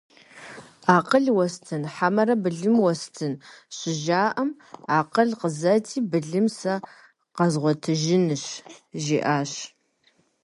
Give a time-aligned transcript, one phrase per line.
[0.95, 3.33] «Акъыл уэстын, хьэмэрэ былым уэстын?»-
[3.75, 4.49] щыжаӀэм,
[4.97, 6.73] «Акъыл къызэти, былым сэ
[7.35, 8.43] къэзгъуэтыжынщ»,-
[9.03, 9.51] жиӀащ.